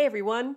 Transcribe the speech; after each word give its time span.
Hey 0.00 0.06
everyone. 0.06 0.56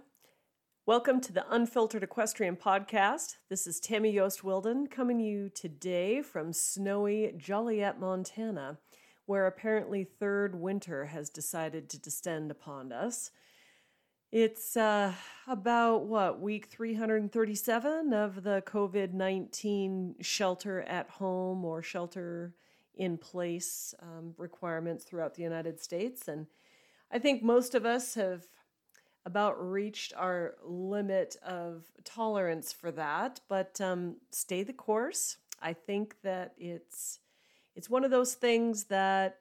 Welcome 0.85 1.19
to 1.19 1.33
the 1.33 1.43
Unfiltered 1.53 2.01
Equestrian 2.01 2.55
Podcast. 2.55 3.35
This 3.49 3.67
is 3.67 3.81
Tammy 3.81 4.09
Yost 4.09 4.41
Wilden 4.41 4.87
coming 4.87 5.17
to 5.17 5.23
you 5.25 5.49
today 5.49 6.21
from 6.21 6.53
snowy 6.53 7.33
Joliet, 7.35 7.99
Montana, 7.99 8.77
where 9.25 9.45
apparently 9.45 10.05
third 10.05 10.55
winter 10.55 11.07
has 11.07 11.29
decided 11.29 11.89
to 11.89 11.99
descend 11.99 12.51
upon 12.51 12.93
us. 12.93 13.31
It's 14.31 14.77
uh, 14.77 15.11
about 15.45 16.05
what, 16.05 16.39
week 16.39 16.67
337 16.67 18.13
of 18.13 18.43
the 18.43 18.63
COVID 18.65 19.11
19 19.11 20.15
shelter 20.21 20.83
at 20.83 21.09
home 21.09 21.65
or 21.65 21.83
shelter 21.83 22.53
in 22.95 23.17
place 23.17 23.93
um, 24.01 24.35
requirements 24.37 25.03
throughout 25.03 25.35
the 25.35 25.43
United 25.43 25.81
States. 25.81 26.29
And 26.29 26.47
I 27.11 27.19
think 27.19 27.43
most 27.43 27.75
of 27.75 27.85
us 27.85 28.15
have 28.15 28.47
about 29.25 29.71
reached 29.71 30.13
our 30.17 30.55
limit 30.63 31.37
of 31.45 31.85
tolerance 32.03 32.73
for 32.73 32.91
that, 32.91 33.39
but 33.47 33.79
um, 33.79 34.17
stay 34.31 34.63
the 34.63 34.73
course. 34.73 35.37
I 35.61 35.73
think 35.73 36.15
that 36.23 36.53
it's 36.57 37.19
it's 37.75 37.89
one 37.89 38.03
of 38.03 38.11
those 38.11 38.33
things 38.35 38.85
that 38.85 39.39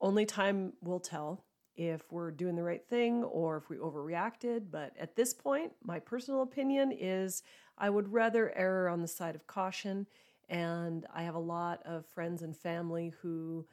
only 0.00 0.26
time 0.26 0.74
will 0.82 1.00
tell 1.00 1.44
if 1.74 2.10
we're 2.10 2.30
doing 2.30 2.56
the 2.56 2.62
right 2.62 2.86
thing 2.88 3.24
or 3.24 3.56
if 3.56 3.68
we 3.68 3.76
overreacted. 3.76 4.70
But 4.70 4.92
at 4.98 5.16
this 5.16 5.34
point, 5.34 5.72
my 5.82 5.98
personal 5.98 6.42
opinion 6.42 6.92
is 6.92 7.42
I 7.76 7.90
would 7.90 8.12
rather 8.12 8.56
err 8.56 8.88
on 8.88 9.02
the 9.02 9.08
side 9.08 9.34
of 9.34 9.46
caution. 9.46 10.06
And 10.48 11.06
I 11.12 11.22
have 11.22 11.34
a 11.34 11.40
lot 11.40 11.82
of 11.84 12.06
friends 12.06 12.42
and 12.42 12.56
family 12.56 13.14
who 13.20 13.66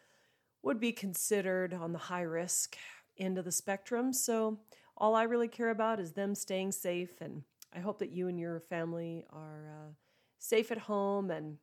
would 0.63 0.79
be 0.79 0.91
considered 0.91 1.73
on 1.73 1.93
the 1.93 1.99
high 1.99 2.21
risk 2.21 2.77
end 3.17 3.37
of 3.37 3.45
the 3.45 3.51
spectrum. 3.51 4.11
So 4.11 4.59
all 4.97 5.15
I 5.15 5.23
really 5.23 5.47
care 5.47 5.69
about 5.69 5.99
is 5.99 6.11
them 6.11 6.35
staying 6.35 6.71
safe. 6.71 7.21
And 7.21 7.43
I 7.75 7.79
hope 7.79 7.99
that 7.99 8.11
you 8.11 8.27
and 8.27 8.39
your 8.39 8.59
family 8.59 9.25
are 9.31 9.69
uh, 9.69 9.91
safe 10.39 10.71
at 10.71 10.77
home 10.77 11.31
and 11.31 11.57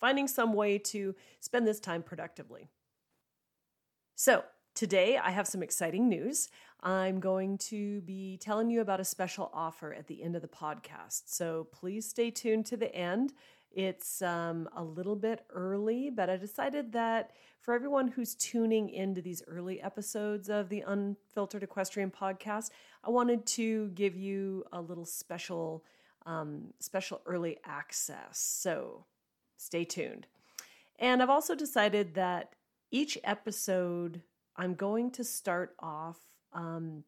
finding 0.00 0.28
some 0.28 0.52
way 0.52 0.78
to 0.78 1.14
spend 1.40 1.66
this 1.66 1.80
time 1.80 2.02
productively. 2.02 2.68
So, 4.14 4.44
today 4.74 5.16
I 5.16 5.30
have 5.30 5.46
some 5.46 5.62
exciting 5.62 6.08
news. 6.08 6.48
I'm 6.82 7.20
going 7.20 7.58
to 7.58 8.02
be 8.02 8.38
telling 8.38 8.70
you 8.70 8.80
about 8.80 9.00
a 9.00 9.04
special 9.04 9.50
offer 9.52 9.92
at 9.94 10.06
the 10.06 10.22
end 10.22 10.36
of 10.36 10.42
the 10.42 10.48
podcast. 10.48 11.22
So, 11.26 11.68
please 11.72 12.08
stay 12.08 12.30
tuned 12.30 12.66
to 12.66 12.76
the 12.76 12.94
end. 12.94 13.32
It's 13.76 14.22
um, 14.22 14.70
a 14.74 14.82
little 14.82 15.16
bit 15.16 15.44
early, 15.50 16.08
but 16.08 16.30
I 16.30 16.38
decided 16.38 16.92
that 16.92 17.32
for 17.60 17.74
everyone 17.74 18.08
who's 18.08 18.34
tuning 18.34 18.88
into 18.88 19.20
these 19.20 19.42
early 19.46 19.82
episodes 19.82 20.48
of 20.48 20.70
the 20.70 20.80
Unfiltered 20.80 21.62
Equestrian 21.62 22.10
podcast, 22.10 22.70
I 23.04 23.10
wanted 23.10 23.44
to 23.48 23.88
give 23.88 24.16
you 24.16 24.64
a 24.72 24.80
little 24.80 25.04
special, 25.04 25.84
um, 26.24 26.72
special 26.80 27.20
early 27.26 27.58
access. 27.66 28.38
So 28.38 29.04
stay 29.58 29.84
tuned. 29.84 30.26
And 30.98 31.22
I've 31.22 31.28
also 31.28 31.54
decided 31.54 32.14
that 32.14 32.54
each 32.90 33.18
episode, 33.24 34.22
I'm 34.56 34.72
going 34.72 35.10
to 35.10 35.22
start 35.22 35.76
off. 35.80 36.16
Um, 36.54 37.04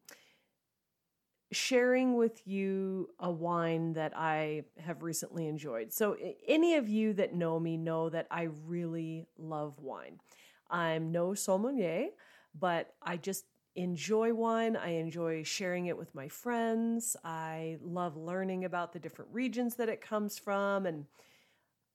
sharing 1.51 2.15
with 2.15 2.47
you 2.47 3.09
a 3.19 3.31
wine 3.31 3.95
that 3.95 4.13
I 4.15 4.65
have 4.85 5.03
recently 5.03 5.47
enjoyed. 5.47 5.93
So, 5.93 6.17
any 6.47 6.75
of 6.75 6.89
you 6.89 7.15
that 7.15 7.35
know 7.35 7.59
me 7.59 7.77
know 7.77 8.11
that 8.11 8.27
I 8.31 8.49
really 8.67 9.27
love 9.39 9.79
wine. 9.81 10.21
I'm 10.71 11.11
no 11.11 11.35
sommelier, 11.35 12.09
but 12.59 12.95
I 13.03 13.17
just 13.17 13.45
enjoy 13.75 14.35
wine. 14.35 14.77
I 14.77 14.91
enjoy 14.91 15.43
sharing 15.45 15.87
it 15.87 15.97
with 15.97 16.15
my 16.15 16.29
friends. 16.29 17.17
I 17.25 17.79
love 17.83 18.17
learning 18.17 18.65
about 18.65 18.93
the 18.93 18.99
different 18.99 19.31
regions 19.33 19.77
that 19.77 19.89
it 19.89 20.01
comes 20.01 20.37
from. 20.39 20.85
And 20.85 21.07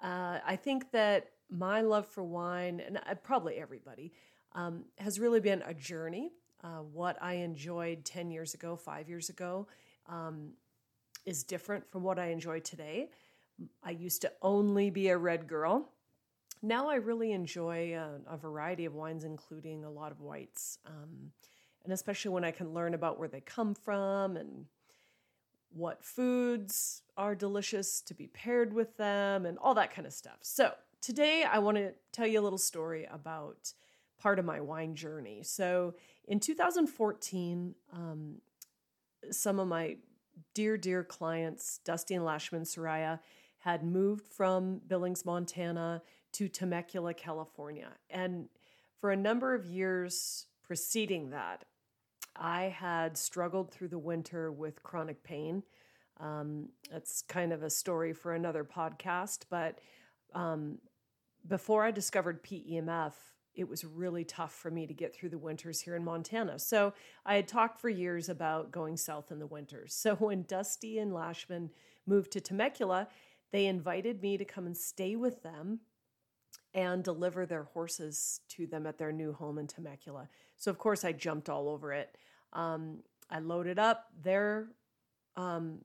uh, 0.01 0.39
I 0.45 0.55
think 0.55 0.91
that 0.91 1.31
my 1.49 1.81
love 1.81 2.07
for 2.07 2.23
wine, 2.23 2.79
and 2.79 2.97
uh, 2.97 3.15
probably 3.15 3.55
everybody, 3.55 4.13
um, 4.53 4.85
has 4.97 5.19
really 5.19 5.39
been 5.39 5.61
a 5.63 5.73
journey 5.73 6.31
uh, 6.63 6.81
what 6.93 7.21
I 7.21 7.33
enjoyed 7.35 8.05
10 8.05 8.31
years 8.31 8.53
ago, 8.53 8.75
five 8.75 9.09
years 9.09 9.29
ago, 9.29 9.67
um, 10.07 10.51
is 11.25 11.43
different 11.43 11.89
from 11.91 12.03
what 12.03 12.19
I 12.19 12.27
enjoy 12.27 12.59
today. 12.59 13.09
I 13.83 13.91
used 13.91 14.21
to 14.21 14.31
only 14.41 14.89
be 14.89 15.09
a 15.09 15.17
red 15.17 15.47
girl. 15.47 15.89
Now 16.61 16.89
I 16.89 16.95
really 16.95 17.33
enjoy 17.33 17.95
a, 17.95 18.33
a 18.33 18.37
variety 18.37 18.85
of 18.85 18.93
wines, 18.93 19.23
including 19.23 19.83
a 19.83 19.91
lot 19.91 20.11
of 20.11 20.21
whites. 20.21 20.79
Um, 20.85 21.31
and 21.83 21.91
especially 21.91 22.31
when 22.31 22.45
I 22.45 22.51
can 22.51 22.73
learn 22.73 22.93
about 22.93 23.19
where 23.19 23.27
they 23.27 23.41
come 23.41 23.75
from 23.75 24.37
and 24.37 24.65
what 25.73 26.03
foods 26.03 27.01
are 27.17 27.35
delicious 27.35 27.99
to 28.01 28.13
be 28.13 28.27
paired 28.27 28.73
with 28.73 28.95
them 28.97 29.45
and 29.45 29.57
all 29.57 29.73
that 29.73 29.93
kind 29.93 30.07
of 30.07 30.13
stuff. 30.13 30.37
So, 30.41 30.73
today 31.01 31.43
I 31.43 31.59
want 31.59 31.77
to 31.77 31.91
tell 32.11 32.27
you 32.27 32.39
a 32.39 32.41
little 32.41 32.57
story 32.57 33.07
about 33.11 33.73
part 34.23 34.39
of 34.39 34.45
my 34.45 34.61
wine 34.61 34.95
journey. 34.95 35.43
So, 35.43 35.95
in 36.25 36.39
2014, 36.39 37.75
um, 37.91 38.35
some 39.29 39.59
of 39.59 39.67
my 39.67 39.97
dear, 40.53 40.77
dear 40.77 41.03
clients, 41.03 41.81
Dusty 41.83 42.15
and 42.15 42.23
Lashman 42.23 42.63
Soraya, 42.63 43.19
had 43.59 43.83
moved 43.83 44.25
from 44.25 44.79
Billings, 44.87 45.25
Montana 45.25 46.01
to 46.33 46.47
Temecula, 46.47 47.13
California. 47.13 47.89
And 48.09 48.47
for 49.01 49.11
a 49.11 49.17
number 49.17 49.53
of 49.53 49.65
years 49.65 50.45
preceding 50.65 51.31
that, 51.31 51.65
I 52.35 52.63
had 52.63 53.17
struggled 53.17 53.71
through 53.71 53.89
the 53.89 53.99
winter 53.99 54.51
with 54.51 54.81
chronic 54.83 55.21
pain. 55.23 55.63
Um, 56.19 56.69
that's 56.89 57.23
kind 57.23 57.51
of 57.51 57.61
a 57.61 57.69
story 57.69 58.13
for 58.13 58.33
another 58.33 58.63
podcast. 58.63 59.43
But 59.49 59.79
um, 60.33 60.79
before 61.47 61.83
I 61.83 61.91
discovered 61.91 62.43
PEMF, 62.43 63.13
it 63.55 63.67
was 63.67 63.85
really 63.85 64.23
tough 64.23 64.53
for 64.53 64.71
me 64.71 64.87
to 64.87 64.93
get 64.93 65.15
through 65.15 65.29
the 65.29 65.37
winters 65.37 65.81
here 65.81 65.95
in 65.95 66.03
Montana. 66.03 66.57
So 66.59 66.93
I 67.25 67.35
had 67.35 67.47
talked 67.47 67.79
for 67.79 67.89
years 67.89 68.29
about 68.29 68.71
going 68.71 68.97
south 68.97 69.31
in 69.31 69.39
the 69.39 69.47
winters. 69.47 69.93
So 70.03 70.15
when 70.15 70.43
Dusty 70.43 70.99
and 70.99 71.13
Lashman 71.13 71.69
moved 72.05 72.31
to 72.31 72.41
Temecula, 72.41 73.07
they 73.51 73.67
invited 73.67 74.21
me 74.21 74.37
to 74.37 74.43
come 74.43 74.65
and 74.65 74.75
stay 74.75 75.15
with 75.15 75.43
them 75.43 75.79
and 76.73 77.03
deliver 77.03 77.45
their 77.45 77.63
horses 77.63 78.41
to 78.49 78.67
them 78.67 78.85
at 78.85 78.97
their 78.97 79.11
new 79.13 79.31
home 79.31 79.57
in 79.59 79.67
Temecula. 79.67 80.27
So 80.57 80.71
of 80.71 80.77
course 80.77 81.05
I 81.05 81.13
jumped 81.13 81.49
all 81.49 81.69
over 81.69 81.93
it. 81.93 82.17
Um, 82.51 82.99
I 83.29 83.39
loaded 83.39 83.79
up 83.79 84.07
their 84.21 84.67
um, 85.37 85.79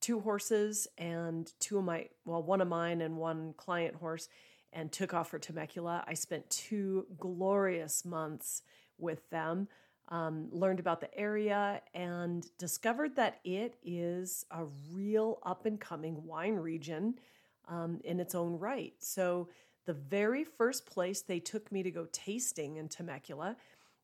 two 0.00 0.20
horses 0.20 0.88
and 0.98 1.52
two 1.60 1.78
of 1.78 1.84
my 1.84 2.08
well 2.24 2.42
one 2.42 2.60
of 2.60 2.68
mine 2.68 3.00
and 3.00 3.16
one 3.16 3.54
client 3.56 3.94
horse 3.94 4.28
and 4.72 4.90
took 4.90 5.14
off 5.14 5.30
for 5.30 5.38
Temecula. 5.38 6.04
I 6.06 6.14
spent 6.14 6.48
two 6.50 7.06
glorious 7.18 8.04
months 8.04 8.62
with 8.98 9.28
them, 9.30 9.68
um, 10.08 10.48
learned 10.50 10.80
about 10.80 11.00
the 11.00 11.14
area, 11.16 11.82
and 11.94 12.46
discovered 12.58 13.16
that 13.16 13.40
it 13.44 13.76
is 13.84 14.46
a 14.50 14.64
real 14.92 15.38
up 15.42 15.66
and 15.66 15.80
coming 15.80 16.24
wine 16.24 16.56
region 16.56 17.14
um, 17.68 18.00
in 18.04 18.20
its 18.20 18.34
own 18.34 18.58
right. 18.58 18.94
So, 18.98 19.48
the 19.84 19.94
very 19.94 20.44
first 20.44 20.86
place 20.86 21.22
they 21.22 21.40
took 21.40 21.72
me 21.72 21.82
to 21.82 21.90
go 21.90 22.06
tasting 22.12 22.76
in 22.76 22.88
Temecula 22.88 23.56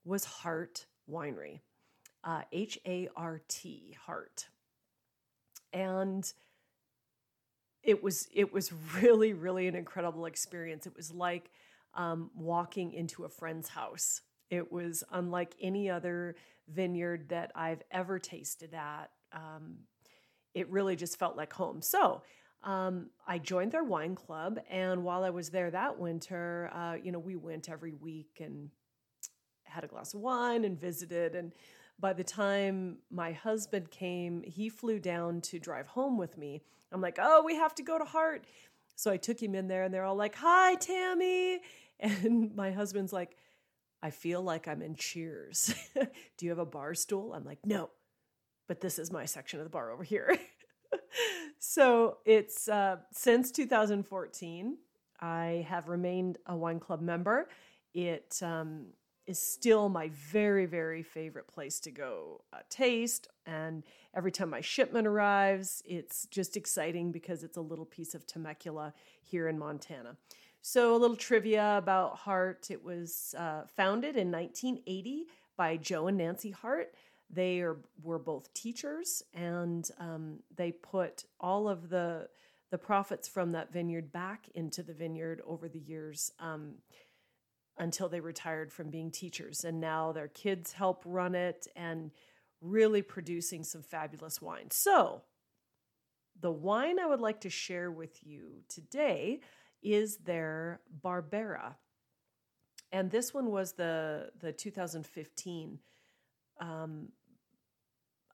was 0.05 0.25
Hart 0.25 0.87
Winery, 1.09 1.61
uh, 2.25 2.43
H 2.51 2.81
A 2.85 3.09
R 3.17 3.41
T, 3.47 3.97
Hart. 4.07 4.49
And 5.73 6.33
it 7.83 8.03
was 8.03 8.29
it 8.35 8.53
was 8.53 8.73
really 9.01 9.33
really 9.33 9.67
an 9.69 9.75
incredible 9.75 10.27
experience. 10.27 10.87
It 10.87 10.97
was 10.97 11.13
like 11.13 11.51
um, 11.95 12.31
walking 12.35 12.93
into 12.93 13.25
a 13.25 13.29
friend's 13.29 13.69
house. 13.69 14.21
It 14.51 14.73
was 14.73 15.05
unlike 15.11 15.55
any 15.61 15.91
other 15.91 16.37
vineyard 16.69 17.29
that 17.31 17.53
I've 17.55 17.83
ever 17.91 18.19
tasted 18.19 18.75
at. 18.75 19.11
Um, 19.33 19.79
it 20.55 20.69
really 20.71 20.97
just 20.97 21.19
felt 21.19 21.37
like 21.37 21.53
home. 21.53 21.83
So 21.83 22.23
um, 22.63 23.11
I 23.27 23.39
joined 23.39 23.73
their 23.73 23.85
wine 23.85 24.15
club, 24.15 24.59
and 24.71 25.05
while 25.05 25.23
I 25.23 25.31
was 25.31 25.51
there 25.51 25.71
that 25.71 25.99
winter, 25.99 26.71
uh, 26.75 26.97
you 27.03 27.13
know, 27.13 27.19
we 27.19 27.37
went 27.37 27.69
every 27.69 27.93
week 27.93 28.41
and 28.41 28.71
had 29.65 29.85
a 29.85 29.87
glass 29.87 30.15
of 30.15 30.21
wine 30.21 30.65
and 30.65 30.81
visited. 30.81 31.35
And 31.35 31.53
by 32.01 32.13
the 32.13 32.25
time 32.25 32.99
my 33.11 33.33
husband 33.33 33.91
came, 33.91 34.43
he 34.43 34.69
flew 34.69 34.99
down 34.99 35.41
to 35.43 35.59
drive 35.59 35.89
home 35.89 36.17
with 36.17 36.39
me. 36.39 36.63
I'm 36.93 37.01
like, 37.01 37.19
oh, 37.21 37.43
we 37.45 37.57
have 37.57 37.75
to 37.77 37.83
go 37.83 37.99
to 37.99 38.05
Hart. 38.05 38.45
So 38.95 39.11
I 39.11 39.17
took 39.17 39.43
him 39.43 39.55
in 39.55 39.69
there 39.69 39.85
and 39.85 39.93
they're 39.93 40.05
all 40.05 40.17
like, 40.17 40.35
hi, 40.35 40.75
Tammy. 40.77 41.61
And 42.01 42.55
my 42.55 42.71
husband's 42.71 43.13
like, 43.13 43.37
I 44.01 44.11
feel 44.11 44.41
like 44.41 44.69
I'm 44.69 44.83
in 44.83 44.95
Cheers. 44.95 45.75
Do 46.37 46.47
you 46.47 46.51
have 46.51 46.61
a 46.61 46.65
bar 46.65 46.95
stool? 46.95 47.35
I'm 47.35 47.45
like, 47.45 47.59
no, 47.67 47.91
but 48.69 48.81
this 48.81 49.01
is 49.01 49.11
my 49.11 49.25
section 49.25 49.59
of 49.59 49.65
the 49.65 49.71
bar 49.71 49.91
over 49.91 50.05
here. 50.05 50.39
so 51.59 52.19
it's 52.25 52.69
uh, 52.69 52.99
since 53.11 53.51
2014, 53.51 54.79
I 55.21 55.67
have 55.69 55.89
remained 55.89 56.39
a 56.47 56.57
wine 56.57 56.79
club 56.79 57.01
member. 57.01 57.49
It 57.95 58.39
um, 58.43 58.87
is 59.29 59.39
still 59.39 59.91
my 59.91 60.11
very, 60.15 60.65
very 60.65 61.03
favorite 61.03 61.47
place 61.47 61.79
to 61.81 61.91
go 61.91 62.41
uh, 62.55 62.61
taste. 62.71 63.29
And 63.45 63.85
every 64.17 64.33
time 64.33 64.49
my 64.49 64.63
shipment 64.63 65.07
arrives, 65.07 65.83
it's 65.85 66.27
just 66.27 66.57
exciting 66.57 67.13
because 67.13 67.45
it's 67.45 67.59
a 67.59 67.61
little 67.61 67.85
piece 67.85 68.15
of 68.15 68.27
Temecula 68.27 68.95
here 69.23 69.47
in 69.49 69.59
Montana. 69.59 70.17
So, 70.63 70.97
a 70.97 70.99
little 70.99 71.17
trivia 71.17 71.77
about 71.77 72.17
Hart 72.17 72.71
it 72.71 72.83
was 72.83 73.35
uh, 73.39 73.63
founded 73.77 74.17
in 74.17 74.33
1980 74.33 75.27
by 75.57 75.77
Joe 75.77 76.09
and 76.09 76.17
Nancy 76.17 76.51
Hart. 76.51 76.95
They 77.31 77.61
are, 77.61 77.77
were 78.03 78.19
both 78.19 78.53
teachers, 78.55 79.23
and 79.35 79.89
um, 80.01 80.39
they 80.57 80.73
put 80.73 81.25
all 81.39 81.69
of 81.69 81.91
the 81.91 82.29
the 82.71 82.79
profits 82.79 83.27
from 83.27 83.53
that 83.53 83.73
vineyard 83.73 84.13
back 84.13 84.47
into 84.55 84.83
the 84.83 84.93
vineyard 84.93 85.41
over 85.47 85.69
the 85.69 85.79
years. 85.79 86.33
Um, 86.39 86.75
until 87.79 88.09
they 88.09 88.21
retired 88.21 88.73
from 88.73 88.91
being 88.91 89.11
teachers. 89.11 89.65
And 89.65 89.81
now 89.81 90.13
their 90.13 90.29
kids 90.29 90.73
help 90.73 91.03
run 91.05 91.35
it 91.35 91.67
and 91.77 92.11
really 92.61 93.03
producing 93.03 93.63
some 93.65 93.83
fabulous 93.83 94.43
wine. 94.43 94.71
So, 94.71 95.23
the 96.41 96.51
wine 96.53 97.01
I 97.01 97.07
would 97.07 97.21
like 97.21 97.41
to 97.41 97.51
share 97.51 97.91
with 97.91 98.25
you 98.25 98.63
today 98.69 99.41
is 99.83 100.19
their 100.19 100.81
Barbera. 101.05 101.75
And 102.93 103.11
this 103.11 103.35
one 103.35 103.51
was 103.51 103.73
the, 103.73 104.31
the 104.39 104.53
2015. 104.53 105.79
Um, 106.61 107.09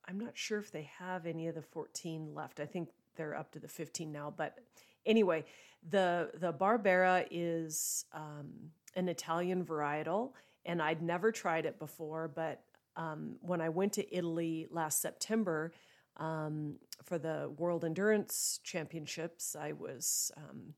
I'm 0.06 0.20
not 0.20 0.36
sure 0.36 0.58
if 0.58 0.70
they 0.70 0.90
have 0.98 1.26
any 1.26 1.48
of 1.48 1.54
the 1.54 1.62
14 1.62 2.34
left. 2.34 2.60
I 2.60 2.66
think 2.66 2.90
they're 3.16 3.36
up 3.36 3.52
to 3.52 3.58
the 3.58 3.68
15 3.68 4.12
now. 4.12 4.32
But 4.36 4.58
anyway, 5.06 5.44
the 5.88 6.30
the 6.34 6.52
Barbera 6.52 7.26
is 7.30 8.04
um, 8.12 8.70
an 8.96 9.08
Italian 9.08 9.64
varietal, 9.64 10.32
and 10.64 10.80
I'd 10.80 11.02
never 11.02 11.32
tried 11.32 11.66
it 11.66 11.78
before. 11.78 12.28
But 12.28 12.62
um, 12.96 13.36
when 13.40 13.60
I 13.60 13.68
went 13.68 13.92
to 13.94 14.16
Italy 14.16 14.66
last 14.70 15.00
September 15.00 15.72
um, 16.16 16.76
for 17.02 17.18
the 17.18 17.52
World 17.58 17.84
Endurance 17.84 18.60
Championships, 18.62 19.56
I 19.56 19.72
was 19.72 20.30
um, 20.36 20.74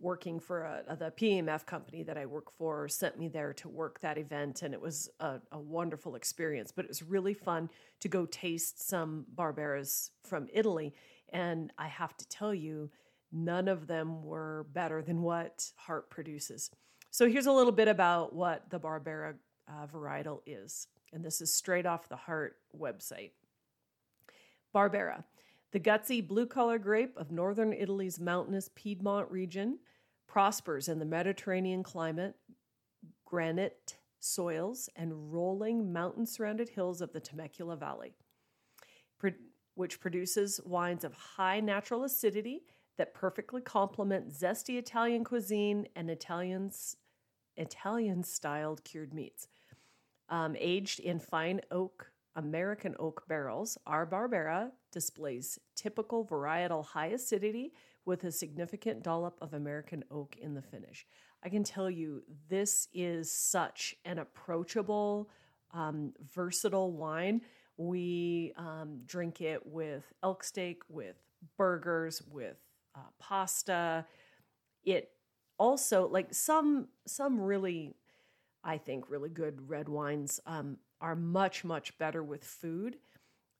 working 0.00 0.38
for 0.38 0.64
a, 0.64 0.96
the 0.96 1.10
PEMF 1.10 1.66
company 1.66 2.02
that 2.02 2.18
I 2.18 2.26
work 2.26 2.52
for 2.52 2.88
sent 2.88 3.18
me 3.18 3.28
there 3.28 3.52
to 3.54 3.68
work 3.68 4.00
that 4.00 4.18
event, 4.18 4.62
and 4.62 4.74
it 4.74 4.80
was 4.80 5.08
a, 5.20 5.40
a, 5.50 5.58
wonderful 5.58 6.14
experience. 6.14 6.72
But 6.72 6.84
it 6.84 6.88
was 6.88 7.02
really 7.02 7.34
fun 7.34 7.70
to 8.00 8.08
go 8.08 8.26
taste 8.26 8.86
some 8.86 9.24
Barberas 9.34 10.10
from 10.22 10.48
Italy, 10.52 10.94
and 11.32 11.72
I 11.78 11.88
have 11.88 12.16
to 12.18 12.28
tell 12.28 12.54
you, 12.54 12.90
none 13.34 13.68
of 13.68 13.86
them 13.86 14.22
were 14.22 14.66
better 14.72 15.02
than 15.02 15.20
what 15.20 15.70
Hart 15.76 16.08
produces. 16.08 16.70
So 17.10 17.28
here's 17.28 17.46
a 17.46 17.52
little 17.52 17.72
bit 17.72 17.88
about 17.88 18.34
what 18.34 18.70
the 18.70 18.78
Barbera 18.78 19.34
uh, 19.68 19.86
varietal 19.92 20.40
is, 20.46 20.86
and 21.12 21.24
this 21.24 21.40
is 21.40 21.52
straight 21.52 21.86
off 21.86 22.08
the 22.08 22.16
Hart 22.16 22.56
website. 22.76 23.32
Barbera, 24.74 25.24
the 25.72 25.80
gutsy 25.80 26.26
blue 26.26 26.46
collar 26.46 26.78
grape 26.78 27.16
of 27.16 27.32
northern 27.32 27.72
Italy's 27.72 28.20
mountainous 28.20 28.70
Piedmont 28.74 29.30
region, 29.30 29.78
prospers 30.26 30.88
in 30.88 30.98
the 30.98 31.04
Mediterranean 31.04 31.82
climate, 31.82 32.36
granite 33.24 33.96
soils, 34.20 34.88
and 34.96 35.32
rolling 35.32 35.92
mountain 35.92 36.26
surrounded 36.26 36.68
hills 36.68 37.00
of 37.00 37.12
the 37.12 37.20
Temecula 37.20 37.76
Valley, 37.76 38.14
which 39.74 40.00
produces 40.00 40.60
wines 40.64 41.04
of 41.04 41.12
high 41.14 41.60
natural 41.60 42.04
acidity 42.04 42.62
that 42.98 43.14
perfectly 43.14 43.60
complement 43.60 44.32
zesty 44.32 44.78
Italian 44.78 45.24
cuisine 45.24 45.86
and 45.96 46.10
Italians 46.10 46.96
Italian 47.56 48.24
styled 48.24 48.82
cured 48.84 49.14
meats. 49.14 49.46
Um, 50.28 50.56
aged 50.58 51.00
in 51.00 51.20
fine 51.20 51.60
oak 51.70 52.10
American 52.36 52.96
oak 52.98 53.22
barrels, 53.28 53.78
our 53.86 54.06
Barbera 54.06 54.70
displays 54.90 55.58
typical 55.76 56.26
varietal 56.26 56.84
high 56.84 57.08
acidity 57.08 57.72
with 58.04 58.24
a 58.24 58.32
significant 58.32 59.02
dollop 59.02 59.38
of 59.40 59.54
American 59.54 60.02
oak 60.10 60.36
in 60.40 60.54
the 60.54 60.62
finish. 60.62 61.06
I 61.44 61.48
can 61.48 61.62
tell 61.62 61.90
you, 61.90 62.22
this 62.48 62.88
is 62.92 63.30
such 63.30 63.94
an 64.04 64.18
approachable, 64.18 65.30
um, 65.72 66.12
versatile 66.34 66.92
wine. 66.92 67.42
We 67.76 68.52
um, 68.56 69.00
drink 69.06 69.40
it 69.40 69.64
with 69.64 70.12
elk 70.22 70.42
steak, 70.42 70.82
with 70.88 71.16
burgers, 71.56 72.22
with 72.30 72.56
uh, 72.94 73.00
pasta. 73.18 74.06
It 74.84 75.10
also 75.58 76.08
like 76.08 76.34
some 76.34 76.88
some 77.06 77.40
really, 77.40 77.94
I 78.62 78.78
think 78.78 79.10
really 79.10 79.30
good 79.30 79.68
red 79.68 79.88
wines 79.88 80.40
um, 80.46 80.78
are 81.00 81.16
much 81.16 81.64
much 81.64 81.96
better 81.98 82.22
with 82.22 82.44
food. 82.44 82.96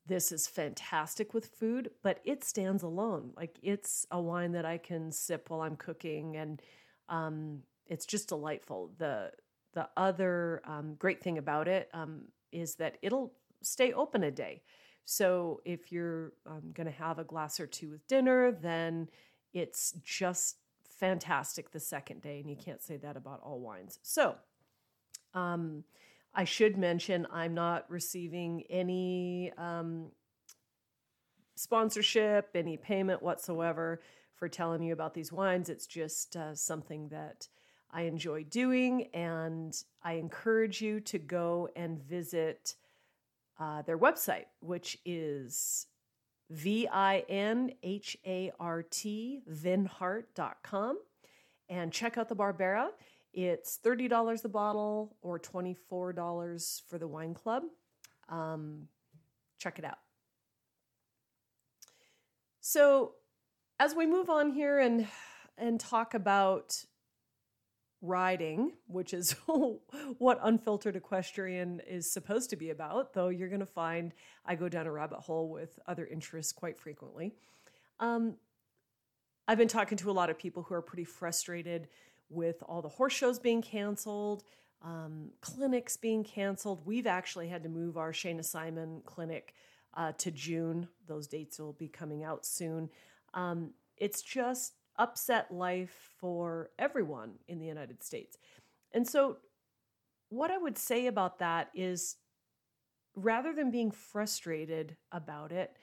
This 0.07 0.31
is 0.31 0.47
fantastic 0.47 1.33
with 1.33 1.47
food, 1.47 1.89
but 2.03 2.19
it 2.25 2.43
stands 2.43 2.83
alone. 2.83 3.31
Like 3.35 3.57
it's 3.63 4.05
a 4.11 4.21
wine 4.21 4.51
that 4.53 4.65
I 4.65 4.77
can 4.77 5.11
sip 5.11 5.49
while 5.49 5.61
I'm 5.61 5.75
cooking, 5.75 6.37
and 6.37 6.61
um, 7.09 7.63
it's 7.87 8.05
just 8.05 8.29
delightful. 8.29 8.91
the 8.97 9.31
The 9.73 9.89
other 9.97 10.61
um, 10.65 10.95
great 10.99 11.21
thing 11.21 11.37
about 11.37 11.67
it 11.67 11.89
um, 11.93 12.25
is 12.51 12.75
that 12.75 12.97
it'll 13.01 13.33
stay 13.61 13.93
open 13.93 14.23
a 14.23 14.31
day. 14.31 14.61
So 15.05 15.61
if 15.65 15.91
you're 15.91 16.33
um, 16.45 16.71
going 16.73 16.87
to 16.87 16.93
have 16.93 17.19
a 17.19 17.23
glass 17.23 17.59
or 17.59 17.67
two 17.67 17.91
with 17.91 18.05
dinner, 18.07 18.51
then 18.51 19.07
it's 19.53 19.93
just 20.03 20.57
fantastic 20.99 21.71
the 21.71 21.79
second 21.79 22.21
day, 22.21 22.39
and 22.39 22.49
you 22.49 22.55
can't 22.55 22.81
say 22.81 22.97
that 22.97 23.15
about 23.15 23.41
all 23.43 23.59
wines. 23.59 23.99
So, 24.01 24.35
um, 25.33 25.83
I 26.33 26.43
should 26.43 26.77
mention 26.77 27.27
I'm 27.31 27.53
not 27.53 27.89
receiving 27.89 28.63
any 28.69 29.53
um, 29.57 30.11
sponsorship, 31.55 32.49
any 32.55 32.75
payment 32.75 33.21
whatsoever 33.21 34.01
for 34.35 34.49
telling 34.49 34.83
you 34.83 34.91
about 34.91 35.13
these 35.13 35.31
wines. 35.31 35.69
It's 35.69 35.87
just 35.87 36.35
uh, 36.35 36.55
something 36.55 37.09
that 37.09 37.47
I 37.91 38.01
enjoy 38.01 38.43
doing, 38.43 39.07
and 39.13 39.73
I 40.03 40.13
encourage 40.13 40.81
you 40.81 40.99
to 41.01 41.19
go 41.19 41.69
and 41.75 42.01
visit 42.03 42.75
uh, 43.59 43.81
their 43.83 43.97
website, 43.97 44.45
which 44.59 44.97
is 45.05 45.87
V 46.49 46.87
I 46.91 47.25
N 47.29 47.71
H 47.83 48.17
A 48.25 48.51
R 48.59 48.83
T, 48.83 49.41
vinhart.com, 49.51 50.99
and 51.69 51.91
check 51.91 52.17
out 52.17 52.29
the 52.29 52.35
Barbera. 52.35 52.89
It's 53.33 53.79
$30 53.83 54.41
the 54.41 54.49
bottle 54.49 55.17
or 55.21 55.37
$24 55.37 56.81
for 56.87 56.97
the 56.97 57.07
wine 57.07 57.33
club. 57.33 57.63
Um, 58.29 58.87
check 59.59 59.77
it 59.77 59.83
out. 59.83 59.97
So, 62.61 63.13
as 63.77 63.93
we 63.93 64.05
move 64.05 64.29
on 64.29 64.51
here 64.51 64.79
and 64.79 65.07
and 65.57 65.79
talk 65.79 66.13
about 66.13 66.83
riding, 68.05 68.73
which 68.87 69.13
is 69.13 69.31
what 70.17 70.39
unfiltered 70.41 70.95
equestrian 70.95 71.81
is 71.87 72.11
supposed 72.11 72.49
to 72.51 72.55
be 72.55 72.69
about, 72.69 73.13
though 73.13 73.29
you're 73.29 73.49
going 73.49 73.59
to 73.59 73.65
find 73.65 74.13
I 74.45 74.55
go 74.55 74.69
down 74.69 74.87
a 74.87 74.91
rabbit 74.91 75.19
hole 75.19 75.49
with 75.49 75.79
other 75.87 76.05
interests 76.05 76.51
quite 76.51 76.77
frequently. 76.77 77.33
Um, 77.99 78.35
I've 79.47 79.57
been 79.57 79.67
talking 79.67 79.97
to 79.99 80.09
a 80.09 80.13
lot 80.13 80.29
of 80.29 80.37
people 80.37 80.63
who 80.63 80.73
are 80.73 80.81
pretty 80.81 81.03
frustrated 81.03 81.87
with 82.29 82.63
all 82.67 82.81
the 82.81 82.89
horse 82.89 83.13
shows 83.13 83.39
being 83.39 83.61
canceled, 83.61 84.43
um, 84.81 85.31
clinics 85.41 85.97
being 85.97 86.23
canceled. 86.23 86.81
We've 86.85 87.07
actually 87.07 87.47
had 87.49 87.63
to 87.63 87.69
move 87.69 87.97
our 87.97 88.11
Shana 88.11 88.43
Simon 88.43 89.01
clinic 89.05 89.53
uh, 89.93 90.13
to 90.19 90.31
June. 90.31 90.87
Those 91.07 91.27
dates 91.27 91.59
will 91.59 91.73
be 91.73 91.87
coming 91.87 92.23
out 92.23 92.45
soon. 92.45 92.89
Um, 93.33 93.71
it's 93.97 94.21
just 94.21 94.73
upset 94.97 95.51
life 95.51 96.13
for 96.17 96.69
everyone 96.79 97.33
in 97.47 97.59
the 97.59 97.65
United 97.65 98.03
States. 98.03 98.37
And 98.93 99.07
so, 99.07 99.37
what 100.29 100.51
I 100.51 100.57
would 100.57 100.77
say 100.77 101.07
about 101.07 101.39
that 101.39 101.69
is 101.75 102.17
rather 103.15 103.53
than 103.53 103.71
being 103.71 103.91
frustrated 103.91 104.97
about 105.11 105.51
it, 105.51 105.77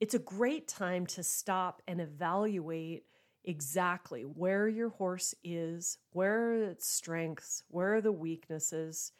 it's 0.00 0.14
a 0.14 0.20
great 0.20 0.68
time 0.68 1.06
to 1.06 1.22
stop 1.22 1.82
and 1.88 2.00
evaluate 2.00 3.04
exactly 3.44 4.22
where 4.22 4.68
your 4.68 4.90
horse 4.90 5.34
is, 5.42 5.98
where 6.12 6.50
are 6.50 6.62
its 6.64 6.86
strengths, 6.86 7.62
where 7.68 7.94
are 7.94 8.00
the 8.00 8.12
weaknesses, 8.12 9.12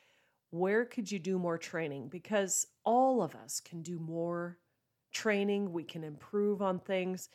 where 0.51 0.85
could 0.85 1.11
you 1.11 1.19
do 1.19 1.39
more 1.39 1.59
training? 1.59 2.09
Because 2.09 2.67
all 2.85 3.23
of 3.23 3.35
us 3.35 3.61
can 3.61 3.83
do 3.83 3.99
more 3.99 4.59
training, 5.13 5.73
we 5.73 5.83
can 5.83 6.05
improve 6.05 6.63
on 6.63 6.79
things. 6.79 7.29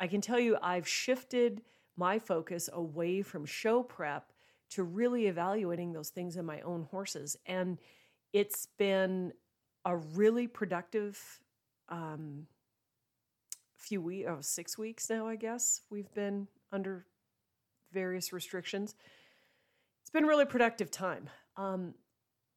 I 0.00 0.06
can 0.06 0.20
tell 0.20 0.40
you, 0.40 0.56
I've 0.62 0.88
shifted 0.88 1.62
my 1.96 2.18
focus 2.18 2.70
away 2.72 3.20
from 3.22 3.44
show 3.44 3.82
prep 3.82 4.32
to 4.70 4.82
really 4.82 5.26
evaluating 5.26 5.92
those 5.92 6.08
things 6.08 6.36
in 6.36 6.46
my 6.46 6.60
own 6.62 6.84
horses. 6.90 7.36
And 7.44 7.78
it's 8.32 8.66
been 8.78 9.32
a 9.84 9.96
really 9.96 10.46
productive 10.46 11.40
um, 11.90 12.46
few 13.76 14.00
weeks, 14.00 14.28
oh, 14.30 14.38
six 14.40 14.78
weeks 14.78 15.10
now, 15.10 15.26
I 15.26 15.36
guess. 15.36 15.82
We've 15.90 16.12
been 16.14 16.48
under 16.72 17.06
various 17.92 18.32
restrictions. 18.32 18.94
It's 20.00 20.10
been 20.10 20.26
really 20.26 20.46
productive 20.46 20.90
time. 20.90 21.28
Um, 21.56 21.94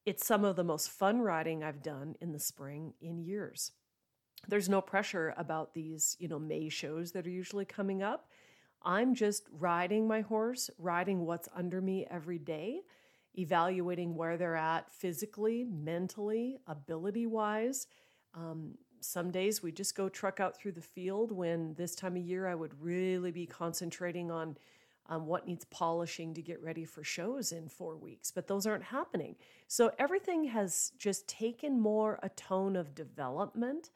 it's 0.06 0.26
some 0.26 0.46
of 0.46 0.56
the 0.56 0.64
most 0.64 0.90
fun 0.90 1.22
riding 1.22 1.64
I've 1.64 1.82
done 1.82 2.16
in 2.22 2.32
the 2.32 2.40
spring 2.40 2.94
in 3.02 3.20
years. 3.20 3.72
There's 4.48 4.70
no 4.70 4.82
pressure 4.82 5.34
about 5.38 5.74
these, 5.74 6.18
you 6.20 6.28
know, 6.28 6.40
May 6.40 6.70
shows 6.70 7.12
that 7.14 7.26
are 7.26 7.32
usually 7.32 7.66
coming 7.66 8.04
up. 8.04 8.30
I'm 8.84 9.16
just 9.16 9.48
riding 9.52 10.08
my 10.08 10.22
horse, 10.22 10.70
riding 10.78 11.26
what's 11.26 11.48
under 11.56 11.82
me 11.82 12.06
every 12.12 12.40
day, 12.40 12.82
evaluating 13.38 14.16
where 14.16 14.38
they're 14.38 14.58
at 14.58 14.92
physically, 14.92 15.64
mentally, 15.64 16.58
ability 16.68 17.26
wise. 17.26 17.88
Um, 18.36 18.74
some 19.00 19.32
days 19.32 19.64
we 19.64 19.72
just 19.72 19.96
go 19.96 20.10
truck 20.10 20.40
out 20.40 20.58
through 20.58 20.74
the 20.74 20.82
field 20.82 21.32
when 21.32 21.74
this 21.76 21.96
time 21.96 22.18
of 22.18 22.24
year 22.24 22.48
I 22.48 22.56
would 22.56 22.74
really 22.82 23.32
be 23.32 23.46
concentrating 23.46 24.32
on 24.32 24.58
um, 25.08 25.26
what 25.26 25.46
needs 25.46 25.66
polishing 25.66 26.34
to 26.34 26.42
get 26.42 26.62
ready 26.62 26.86
for 26.86 27.04
shows 27.04 27.52
in 27.52 27.68
four 27.68 27.98
weeks, 27.98 28.32
but 28.32 28.48
those 28.48 28.66
aren't 28.66 28.86
happening. 28.86 29.36
So 29.68 29.92
everything 30.00 30.46
has 30.46 30.94
just 30.98 31.28
taken 31.28 31.80
more 31.80 32.20
a 32.24 32.30
tone 32.30 32.76
of 32.76 32.96
development. 32.96 33.90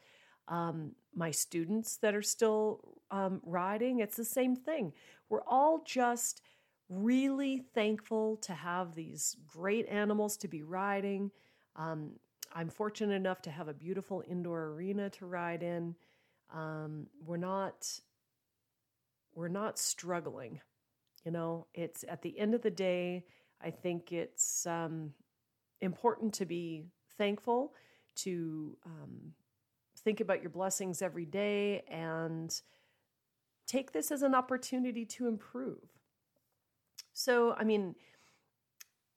Um, 0.48 0.94
my 1.14 1.32
students 1.32 1.98
that 1.98 2.16
are 2.16 2.22
still 2.22 3.02
um, 3.12 3.42
riding, 3.44 4.00
it's 4.00 4.16
the 4.16 4.26
same 4.26 4.56
thing. 4.56 4.94
We're 5.30 5.44
all 5.46 5.84
just 5.86 6.42
really 6.90 7.64
thankful 7.74 8.38
to 8.38 8.54
have 8.54 8.96
these 8.96 9.36
great 9.46 9.88
animals 9.90 10.38
to 10.38 10.48
be 10.48 10.64
riding. 10.64 11.32
Um, 11.76 12.12
I'm 12.54 12.70
fortunate 12.70 13.16
enough 13.16 13.42
to 13.44 13.52
have 13.52 13.68
a 13.68 13.74
beautiful 13.74 14.24
indoor 14.28 14.68
arena 14.68 15.10
to 15.12 15.26
ride 15.26 15.64
in. 15.64 15.96
Um, 16.54 17.08
we're 17.26 17.38
not 17.38 17.88
we're 19.36 19.50
not 19.50 19.78
struggling 19.78 20.62
you 21.28 21.32
know, 21.34 21.68
it's 21.74 22.06
at 22.08 22.22
the 22.22 22.40
end 22.40 22.56
of 22.56 22.62
the 22.62 22.72
day, 22.72 23.26
I 23.62 23.70
think 23.70 24.14
it's 24.14 24.66
um, 24.66 25.12
important 25.82 26.34
to 26.36 26.46
be 26.46 26.86
thankful, 27.18 27.74
to 28.18 28.78
um, 28.86 29.34
think 30.00 30.20
about 30.20 30.42
your 30.42 30.50
blessings 30.50 31.02
every 31.02 31.26
day, 31.26 31.84
and 31.90 32.54
take 33.68 33.92
this 33.92 34.12
as 34.12 34.22
an 34.22 34.34
opportunity 34.34 35.06
to 35.06 35.28
improve. 35.28 35.84
So, 37.14 37.54
I 37.54 37.64
mean, 37.64 37.96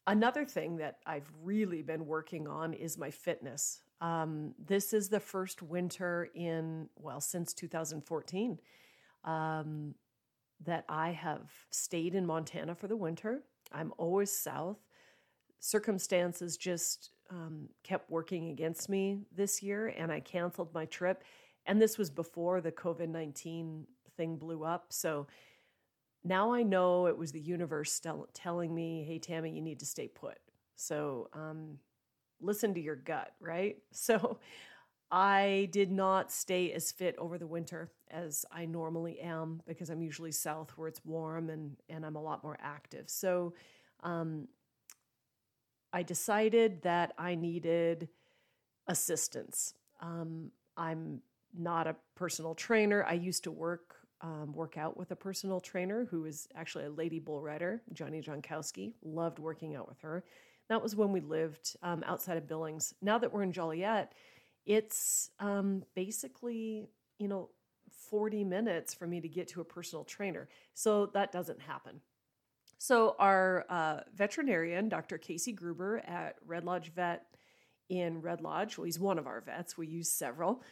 another 0.06 0.44
thing 0.44 0.76
that 0.78 0.98
I've 1.06 1.30
really 1.42 1.82
been 1.82 2.06
working 2.06 2.48
on 2.48 2.72
is 2.72 2.98
my 2.98 3.10
fitness. 3.10 3.80
Um, 4.00 4.54
this 4.58 4.92
is 4.92 5.08
the 5.08 5.20
first 5.20 5.62
winter 5.62 6.30
in, 6.34 6.88
well, 6.96 7.20
since 7.20 7.52
2014. 7.52 8.58
Um, 9.24 9.94
that 10.64 10.84
I 10.88 11.10
have 11.10 11.50
stayed 11.70 12.14
in 12.14 12.26
Montana 12.26 12.74
for 12.74 12.86
the 12.86 12.96
winter. 12.96 13.42
I'm 13.72 13.92
always 13.96 14.30
south. 14.30 14.78
Circumstances 15.58 16.56
just 16.56 17.10
um, 17.30 17.68
kept 17.82 18.10
working 18.10 18.50
against 18.50 18.88
me 18.88 19.20
this 19.34 19.62
year, 19.62 19.88
and 19.88 20.10
I 20.12 20.20
canceled 20.20 20.74
my 20.74 20.84
trip. 20.86 21.24
And 21.66 21.80
this 21.80 21.96
was 21.96 22.10
before 22.10 22.60
the 22.60 22.72
COVID 22.72 23.08
19 23.08 23.86
thing 24.16 24.36
blew 24.36 24.64
up. 24.64 24.86
So 24.90 25.26
now 26.24 26.52
I 26.52 26.62
know 26.62 27.06
it 27.06 27.16
was 27.16 27.32
the 27.32 27.40
universe 27.40 28.00
telling 28.34 28.74
me, 28.74 29.04
hey, 29.04 29.18
Tammy, 29.18 29.50
you 29.50 29.62
need 29.62 29.80
to 29.80 29.86
stay 29.86 30.08
put. 30.08 30.38
So 30.76 31.28
um, 31.32 31.78
listen 32.40 32.74
to 32.74 32.80
your 32.80 32.96
gut, 32.96 33.32
right? 33.40 33.76
So 33.92 34.38
I 35.12 35.68
did 35.72 35.90
not 35.90 36.30
stay 36.30 36.72
as 36.72 36.92
fit 36.92 37.16
over 37.18 37.36
the 37.36 37.46
winter 37.46 37.90
as 38.12 38.44
I 38.52 38.64
normally 38.66 39.18
am 39.18 39.60
because 39.66 39.90
I'm 39.90 40.02
usually 40.02 40.30
south 40.30 40.70
where 40.76 40.86
it's 40.86 41.04
warm 41.04 41.50
and, 41.50 41.76
and 41.88 42.06
I'm 42.06 42.14
a 42.14 42.22
lot 42.22 42.44
more 42.44 42.56
active. 42.62 43.10
So 43.10 43.54
um, 44.04 44.46
I 45.92 46.02
decided 46.02 46.82
that 46.82 47.12
I 47.18 47.34
needed 47.34 48.08
assistance. 48.86 49.74
Um, 50.00 50.50
I'm 50.76 51.20
not 51.56 51.86
a 51.86 51.96
personal 52.14 52.54
trainer. 52.54 53.04
I 53.04 53.14
used 53.14 53.44
to 53.44 53.50
work 53.50 53.96
um, 54.22 54.52
work 54.52 54.76
out 54.76 54.98
with 54.98 55.10
a 55.12 55.16
personal 55.16 55.60
trainer 55.60 56.06
who 56.10 56.26
is 56.26 56.46
actually 56.54 56.84
a 56.84 56.90
lady 56.90 57.18
bull 57.18 57.40
rider, 57.40 57.80
Jonnie 57.94 58.22
Jonckowski. 58.22 58.92
Loved 59.02 59.38
working 59.38 59.74
out 59.74 59.88
with 59.88 59.98
her. 60.02 60.24
That 60.68 60.82
was 60.82 60.94
when 60.94 61.10
we 61.10 61.20
lived 61.20 61.74
um, 61.82 62.04
outside 62.06 62.36
of 62.36 62.46
Billings. 62.46 62.94
Now 63.00 63.16
that 63.18 63.32
we're 63.32 63.42
in 63.42 63.52
Joliet, 63.52 64.12
it's 64.66 65.30
um, 65.38 65.84
basically, 65.94 66.86
you 67.18 67.28
know, 67.28 67.48
40 68.10 68.44
minutes 68.44 68.92
for 68.92 69.06
me 69.06 69.20
to 69.20 69.28
get 69.28 69.48
to 69.48 69.62
a 69.62 69.64
personal 69.64 70.04
trainer. 70.04 70.48
So 70.74 71.06
that 71.06 71.32
doesn't 71.32 71.60
happen. 71.60 72.00
So, 72.82 73.14
our 73.18 73.66
uh, 73.68 74.00
veterinarian, 74.14 74.88
Dr. 74.88 75.18
Casey 75.18 75.52
Gruber 75.52 75.98
at 76.06 76.36
Red 76.46 76.64
Lodge 76.64 76.90
Vet 76.94 77.26
in 77.90 78.22
Red 78.22 78.40
Lodge, 78.40 78.78
well, 78.78 78.86
he's 78.86 78.98
one 78.98 79.18
of 79.18 79.26
our 79.26 79.42
vets, 79.42 79.76
we 79.76 79.86
use 79.86 80.10
several. 80.10 80.62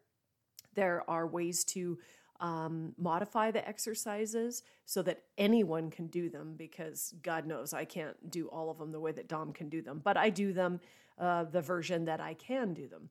There 0.77 1.03
are 1.09 1.27
ways 1.27 1.65
to 1.65 1.99
um, 2.41 2.93
modify 2.99 3.51
the 3.51 3.67
exercises 3.67 4.63
so 4.85 5.03
that 5.03 5.23
anyone 5.39 5.91
can 5.91 6.07
do 6.07 6.29
them 6.29 6.55
because 6.57 7.15
God 7.23 7.47
knows 7.47 7.73
I 7.73 7.85
can't 7.85 8.31
do 8.31 8.47
all 8.49 8.71
of 8.71 8.79
them 8.79 8.93
the 8.93 9.01
way 9.01 9.13
that 9.13 9.29
Dom 9.29 9.53
can 9.53 9.69
do 9.69 9.83
them, 9.83 10.01
but 10.05 10.17
I 10.17 10.31
do 10.31 10.53
them 10.53 10.81
uh, 11.19 11.45
the 11.45 11.63
version 11.63 12.05
that 12.05 12.21
I 12.21 12.35
can 12.35 12.75
do 12.75 12.89
them. 12.89 13.09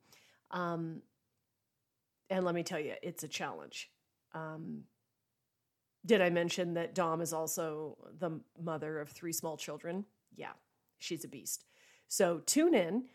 Um, 0.51 1.01
and 2.29 2.45
let 2.45 2.55
me 2.55 2.63
tell 2.63 2.79
you, 2.79 2.93
it's 3.01 3.23
a 3.23 3.27
challenge. 3.27 3.89
Um, 4.33 4.83
did 6.05 6.21
I 6.21 6.29
mention 6.29 6.75
that 6.75 6.93
Dom 6.93 7.21
is 7.21 7.33
also 7.33 7.97
the 8.19 8.39
mother 8.61 8.99
of 8.99 9.09
three 9.09 9.33
small 9.33 9.57
children? 9.57 10.05
Yeah, 10.35 10.53
she's 10.99 11.23
a 11.23 11.27
beast. 11.27 11.65
So 12.07 12.41
tune 12.45 12.75
in. 12.75 13.05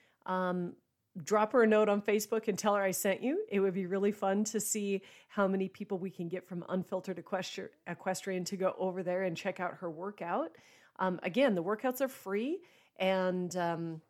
Drop 1.25 1.53
her 1.53 1.65
a 1.65 1.67
note 1.67 1.89
on 1.89 2.01
Facebook 2.01 2.47
and 2.47 2.57
tell 2.57 2.77
her 2.77 2.83
I 2.83 2.93
sent 2.93 3.23
you. 3.23 3.45
It 3.51 3.61
would 3.61 3.75
be 3.75 3.87
really 3.87 4.13
fun 4.13 4.45
to 4.45 4.61
see 4.61 5.03
how 5.29 5.49
many 5.49 5.69
people 5.69 5.99
we 5.99 6.11
can 6.11 6.29
get 6.29 6.47
from 6.47 6.65
Unfiltered 6.69 7.19
Equestrian 7.19 8.45
to 8.45 8.57
go 8.57 8.75
over 8.79 9.03
there 9.03 9.25
and 9.25 9.37
check 9.37 9.59
out 9.59 9.75
her 9.75 9.91
workout. 9.91 10.53
Um, 11.01 11.19
again, 11.23 11.55
the 11.55 11.63
workouts 11.63 12.01
are 12.01 12.09
free, 12.09 12.61
and 12.99 13.55
um, 13.57 14.01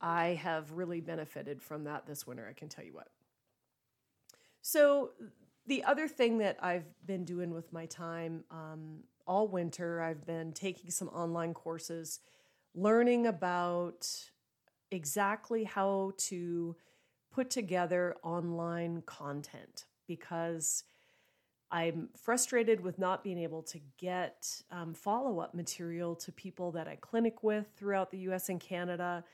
I 0.00 0.28
have 0.42 0.72
really 0.72 1.00
benefited 1.00 1.62
from 1.62 1.84
that 1.84 2.06
this 2.06 2.26
winter, 2.26 2.46
I 2.48 2.52
can 2.52 2.68
tell 2.68 2.84
you 2.84 2.94
what. 2.94 3.08
So, 4.62 5.10
the 5.66 5.84
other 5.84 6.08
thing 6.08 6.38
that 6.38 6.58
I've 6.62 6.86
been 7.06 7.24
doing 7.24 7.52
with 7.52 7.72
my 7.72 7.86
time 7.86 8.44
um, 8.50 9.00
all 9.26 9.48
winter, 9.48 10.00
I've 10.00 10.24
been 10.24 10.52
taking 10.52 10.90
some 10.90 11.08
online 11.08 11.54
courses, 11.54 12.20
learning 12.74 13.26
about 13.26 14.08
exactly 14.90 15.64
how 15.64 16.12
to 16.16 16.76
put 17.32 17.50
together 17.50 18.16
online 18.22 19.02
content 19.02 19.84
because 20.06 20.84
I'm 21.70 22.08
frustrated 22.16 22.80
with 22.80 22.98
not 22.98 23.24
being 23.24 23.38
able 23.38 23.62
to 23.64 23.80
get 23.98 24.48
um, 24.70 24.94
follow 24.94 25.40
up 25.40 25.54
material 25.54 26.14
to 26.16 26.32
people 26.32 26.72
that 26.72 26.86
I 26.86 26.96
clinic 26.96 27.42
with 27.42 27.66
throughout 27.76 28.10
the 28.10 28.18
US 28.30 28.48
and 28.48 28.60
Canada. 28.60 29.24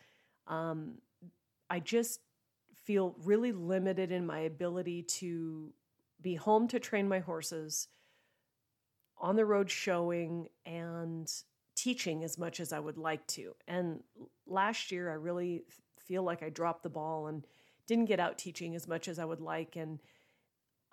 Um, 0.46 0.94
I 1.68 1.80
just 1.80 2.20
feel 2.84 3.14
really 3.22 3.52
limited 3.52 4.10
in 4.10 4.26
my 4.26 4.40
ability 4.40 5.02
to 5.02 5.72
be 6.20 6.34
home 6.34 6.68
to 6.68 6.80
train 6.80 7.08
my 7.08 7.18
horses, 7.18 7.88
on 9.18 9.36
the 9.36 9.44
road 9.44 9.70
showing, 9.70 10.48
and 10.66 11.32
teaching 11.74 12.24
as 12.24 12.38
much 12.38 12.60
as 12.60 12.72
I 12.72 12.78
would 12.78 12.98
like 12.98 13.26
to. 13.28 13.54
And 13.66 14.02
last 14.46 14.92
year, 14.92 15.10
I 15.10 15.14
really 15.14 15.64
feel 15.98 16.22
like 16.22 16.42
I 16.42 16.48
dropped 16.48 16.82
the 16.82 16.88
ball 16.88 17.26
and 17.28 17.46
didn't 17.86 18.06
get 18.06 18.20
out 18.20 18.38
teaching 18.38 18.74
as 18.74 18.88
much 18.88 19.08
as 19.08 19.18
I 19.18 19.24
would 19.24 19.40
like. 19.40 19.76
And 19.76 19.98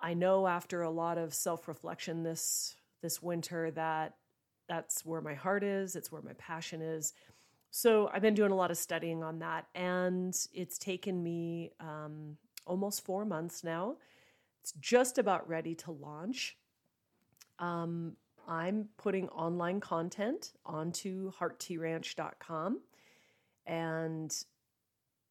I 0.00 0.14
know 0.14 0.46
after 0.46 0.82
a 0.82 0.90
lot 0.90 1.18
of 1.18 1.34
self 1.34 1.68
reflection 1.68 2.22
this 2.22 2.76
this 3.02 3.22
winter 3.22 3.70
that 3.72 4.14
that's 4.68 5.04
where 5.04 5.20
my 5.20 5.34
heart 5.34 5.64
is, 5.64 5.96
it's 5.96 6.12
where 6.12 6.22
my 6.22 6.34
passion 6.34 6.80
is. 6.80 7.12
So 7.72 8.10
I've 8.12 8.22
been 8.22 8.34
doing 8.34 8.52
a 8.52 8.56
lot 8.56 8.70
of 8.70 8.78
studying 8.78 9.22
on 9.22 9.38
that, 9.40 9.66
and 9.74 10.36
it's 10.52 10.78
taken 10.78 11.22
me 11.22 11.72
um, 11.80 12.36
almost 12.66 13.04
four 13.04 13.24
months 13.24 13.62
now. 13.62 13.96
It's 14.62 14.72
just 14.80 15.18
about 15.18 15.48
ready 15.48 15.74
to 15.76 15.92
launch. 15.92 16.56
Um, 17.58 18.16
I'm 18.50 18.88
putting 18.96 19.28
online 19.28 19.78
content 19.78 20.54
onto 20.66 21.30
hearttranch.com, 21.30 22.80
and 23.64 24.44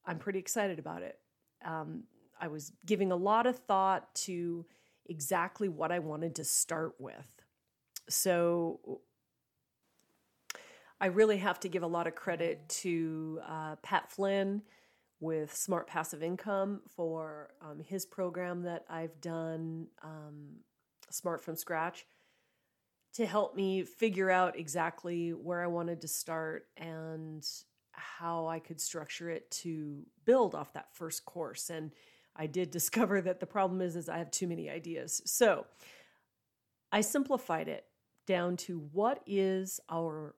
I'm 0.06 0.18
pretty 0.18 0.40
excited 0.40 0.80
about 0.80 1.04
it. 1.04 1.20
Um, 1.66 2.04
I 2.40 2.48
was 2.48 2.72
giving 2.86 3.12
a 3.12 3.18
lot 3.18 3.46
of 3.46 3.60
thought 3.60 4.16
to 4.16 4.66
exactly 5.08 5.68
what 5.68 5.92
I 5.92 6.00
wanted 6.00 6.34
to 6.36 6.46
start 6.46 6.96
with. 6.98 7.44
So 8.08 9.02
I 11.02 11.08
really 11.08 11.38
have 11.40 11.60
to 11.60 11.68
give 11.68 11.84
a 11.84 11.88
lot 11.88 12.08
of 12.08 12.16
credit 12.16 12.70
to 12.70 13.42
uh, 13.46 13.76
Pat 13.84 14.10
Flynn 14.10 14.62
with 15.20 15.54
Smart 15.54 15.88
Passive 15.88 16.24
Income 16.24 16.84
for 16.96 17.50
um, 17.62 17.82
his 17.86 18.06
program 18.06 18.64
that 18.64 18.86
I've 18.90 19.20
done, 19.20 19.88
um, 20.04 20.52
Smart 21.10 21.44
from 21.44 21.58
Scratch, 21.58 22.06
to 23.13 23.25
help 23.25 23.56
me 23.56 23.84
figure 23.84 24.30
out 24.30 24.58
exactly 24.58 25.32
where 25.32 25.62
I 25.63 25.68
wanted 25.68 26.01
to 26.01 26.08
start 26.08 26.68
and 26.78 27.46
how 27.92 28.48
I 28.48 28.60
could 28.60 28.80
structure 28.80 29.30
it 29.30 29.50
to 29.51 30.06
build 30.25 30.56
off 30.56 30.74
that 30.74 30.94
first 30.94 31.25
course. 31.25 31.70
And 31.70 31.92
I 32.36 32.48
did 32.48 32.72
discover 32.72 33.22
that 33.22 33.39
the 33.39 33.46
problem 33.46 33.82
is, 33.82 33.96
is 33.96 34.10
I 34.10 34.18
have 34.18 34.32
too 34.32 34.48
many 34.48 34.70
ideas. 34.70 35.22
So 35.25 35.66
I 36.92 37.01
simplified 37.01 37.68
it 37.68 37.86
down 38.25 38.58
to 38.58 38.80
what 38.92 39.22
is 39.25 39.80
our 39.89 40.36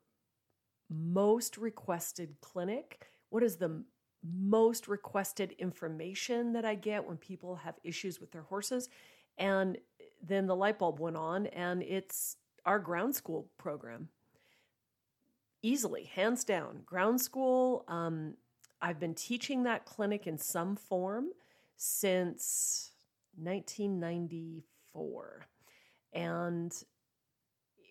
most 0.90 1.58
requested 1.58 2.36
clinic? 2.42 3.06
What 3.30 3.44
is 3.44 3.58
the 3.58 3.84
most 4.24 4.88
requested 4.88 5.54
information 5.54 6.54
that 6.54 6.66
I 6.66 6.76
get 6.76 7.06
when 7.08 7.18
people 7.18 7.56
have 7.58 7.76
issues 7.84 8.20
with 8.20 8.32
their 8.32 8.44
horses? 8.44 8.90
And 9.38 9.78
then 10.22 10.46
the 10.46 10.56
light 10.56 10.78
bulb 10.78 11.00
went 11.00 11.18
on, 11.18 11.48
and 11.48 11.82
it's 11.82 12.36
our 12.66 12.80
ground 12.80 13.16
school 13.16 13.50
program. 13.58 14.10
Easily, 15.64 16.06
hands 16.06 16.44
down, 16.44 16.82
ground 16.86 17.22
school. 17.22 17.86
Um, 17.88 18.34
I've 18.82 19.00
been 19.00 19.14
teaching 19.14 19.64
that 19.64 19.86
clinic 19.86 20.26
in 20.26 20.38
some 20.38 20.76
form 20.76 21.28
since 21.78 22.92
1994. 23.38 25.46
And 26.14 26.74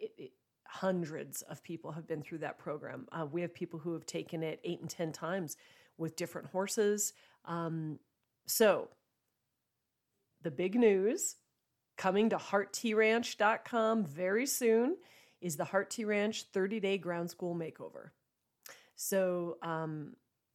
it, 0.01 0.13
it, 0.19 0.33
hundreds 0.67 1.43
of 1.43 1.63
people 1.63 1.93
have 1.93 2.09
been 2.09 2.23
through 2.23 2.39
that 2.39 2.59
program. 2.59 3.07
Uh, 3.13 3.27
we 3.31 3.43
have 3.43 3.55
people 3.55 3.79
who 3.79 3.93
have 3.93 4.07
taken 4.07 4.43
it 4.43 4.59
eight 4.65 4.81
and 4.81 4.91
10 4.91 5.13
times 5.13 5.57
with 5.97 6.17
different 6.17 6.49
horses. 6.49 7.13
Um, 7.45 8.01
so, 8.47 8.89
the 10.43 10.51
big 10.51 10.75
news 10.75 11.37
coming 12.01 12.31
to 12.31 12.39
hearttranch.com 12.39 14.05
very 14.07 14.47
soon 14.47 14.97
is 15.43 15.57
the 15.57 15.67
Heart 15.67 15.91
T 15.91 16.07
Ranch 16.07 16.45
30 16.45 16.81
day 16.81 16.97
ground 16.97 17.31
school 17.31 17.55
makeover. 17.55 18.09
So, 18.97 19.59
um, 19.63 20.15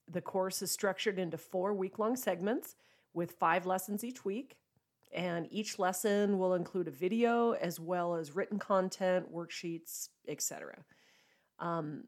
the 0.09 0.21
course 0.21 0.63
is 0.63 0.71
structured 0.71 1.19
into 1.19 1.37
four 1.37 1.75
week 1.75 1.99
long 1.99 2.15
segments 2.15 2.75
with 3.13 3.33
five 3.33 3.67
lessons 3.67 4.03
each 4.03 4.25
week 4.25 4.57
and 5.13 5.47
each 5.51 5.77
lesson 5.77 6.39
will 6.39 6.55
include 6.55 6.87
a 6.87 6.91
video 6.91 7.51
as 7.51 7.79
well 7.79 8.15
as 8.15 8.35
written 8.35 8.57
content, 8.57 9.31
worksheets, 9.31 10.09
etc. 10.27 10.83
Um, 11.59 12.05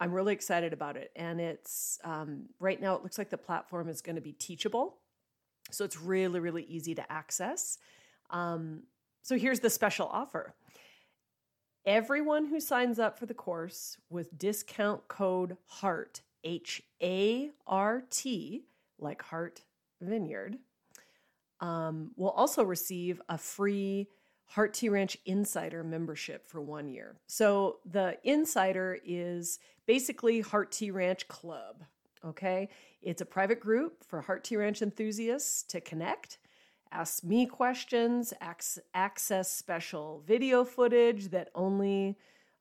I'm 0.00 0.12
really 0.12 0.34
excited 0.34 0.74
about 0.74 0.98
it, 0.98 1.12
and 1.16 1.40
it's 1.40 1.98
um, 2.04 2.50
right 2.60 2.80
now. 2.80 2.94
It 2.94 3.02
looks 3.02 3.16
like 3.16 3.30
the 3.30 3.38
platform 3.38 3.88
is 3.88 4.02
going 4.02 4.16
to 4.16 4.22
be 4.22 4.32
teachable, 4.32 4.98
so 5.70 5.82
it's 5.82 5.98
really 5.98 6.40
really 6.40 6.64
easy 6.64 6.94
to 6.94 7.10
access. 7.10 7.78
Um, 8.34 8.82
so 9.22 9.38
here's 9.38 9.60
the 9.60 9.70
special 9.70 10.06
offer. 10.06 10.54
Everyone 11.86 12.46
who 12.46 12.60
signs 12.60 12.98
up 12.98 13.18
for 13.18 13.26
the 13.26 13.34
course 13.34 13.96
with 14.10 14.36
discount 14.36 15.06
code 15.08 15.56
HART, 15.66 16.20
H 16.42 16.82
A 17.02 17.50
R 17.66 18.02
T, 18.10 18.64
like 18.98 19.22
Hart 19.22 19.62
Vineyard, 20.00 20.58
um, 21.60 22.10
will 22.16 22.30
also 22.30 22.62
receive 22.64 23.22
a 23.28 23.38
free 23.38 24.08
Heart 24.46 24.74
T 24.74 24.88
Ranch 24.88 25.16
Insider 25.24 25.84
membership 25.84 26.46
for 26.46 26.60
one 26.60 26.88
year. 26.88 27.16
So 27.26 27.78
the 27.90 28.18
Insider 28.24 28.98
is 29.04 29.58
basically 29.86 30.40
Heart 30.40 30.72
T 30.72 30.90
Ranch 30.90 31.28
Club. 31.28 31.84
Okay, 32.24 32.70
it's 33.02 33.20
a 33.20 33.26
private 33.26 33.60
group 33.60 34.02
for 34.04 34.22
Heart 34.22 34.44
T 34.44 34.56
Ranch 34.56 34.82
enthusiasts 34.82 35.62
to 35.64 35.80
connect, 35.80 36.38
ask 36.94 37.24
me 37.24 37.44
questions, 37.44 38.32
access 38.94 39.52
special 39.52 40.22
video 40.26 40.64
footage 40.64 41.28
that 41.30 41.50
only 41.54 42.16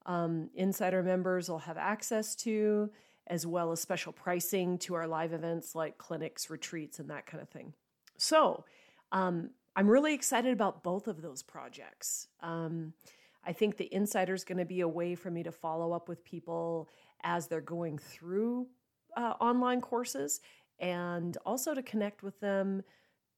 um, 0.06 0.50
Insider 0.56 1.04
members 1.04 1.50
will 1.50 1.60
have 1.60 1.78
access 1.78 2.36
to, 2.38 2.89
as 3.28 3.46
well 3.46 3.72
as 3.72 3.80
special 3.80 4.12
pricing 4.12 4.78
to 4.80 4.96
our 4.96 5.08
live 5.08 5.34
events 5.34 5.76
like 5.76 5.98
clinics, 5.98 6.50
retreats, 6.50 7.00
and 7.00 7.10
that 7.10 7.26
kind 7.26 7.41
of 7.41 7.50
thing. 7.50 7.74
So 8.17 8.65
um, 9.12 9.52
I'm 9.76 9.88
really 9.88 10.13
excited 10.13 10.52
about 10.52 10.84
both 10.84 11.08
of 11.08 11.22
those 11.22 11.43
projects. 11.43 12.28
Um, 12.41 12.93
I 13.46 13.54
think 13.54 13.78
the 13.78 13.93
Insider 13.93 14.34
is 14.34 14.43
going 14.43 14.58
to 14.58 14.65
be 14.65 14.82
a 14.82 14.88
way 14.88 15.15
for 15.15 15.30
me 15.30 15.43
to 15.43 15.52
follow 15.52 15.93
up 15.93 16.10
with 16.10 16.24
people 16.26 16.89
as 17.24 17.48
they're 17.48 17.62
going 17.62 18.00
through 18.00 18.67
uh, 19.15 19.34
online 19.39 19.80
courses 19.80 20.41
and 20.80 21.38
also 21.46 21.74
to 21.74 21.84
connect 21.84 22.24
with 22.24 22.39
them 22.39 22.84